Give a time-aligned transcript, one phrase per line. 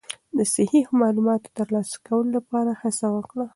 [0.37, 3.47] د صحیح معلوماتو ترلاسه کولو لپاره هڅه وکړئ.